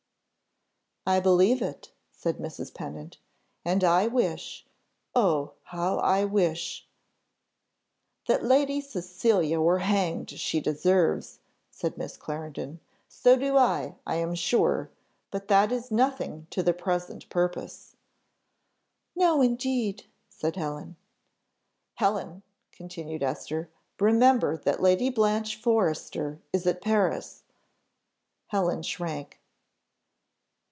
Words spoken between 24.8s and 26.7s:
Lady Blanche Forrester is